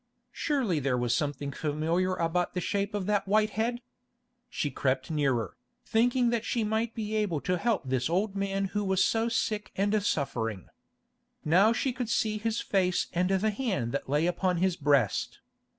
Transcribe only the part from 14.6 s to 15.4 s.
breast.